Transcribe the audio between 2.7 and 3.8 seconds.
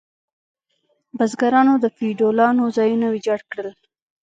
ځایونه ویجاړ کړل.